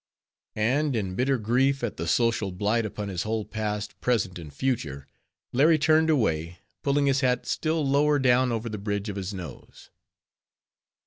And 0.55 0.95
in 0.95 1.13
bitter 1.15 1.37
grief 1.37 1.83
at 1.83 1.97
the 1.97 2.07
social 2.07 2.51
blight 2.51 2.87
upon 2.87 3.07
his 3.07 3.21
whole 3.21 3.45
past, 3.45 4.01
present, 4.01 4.39
and 4.39 4.51
future, 4.51 5.05
Larry 5.53 5.77
turned 5.77 6.09
away, 6.09 6.57
pulling 6.81 7.05
his 7.05 7.21
hat 7.21 7.45
still 7.45 7.87
lower 7.87 8.17
down 8.17 8.51
over 8.51 8.67
the 8.67 8.79
bridge 8.79 9.09
of 9.09 9.15
his 9.15 9.31
nose. 9.31 9.91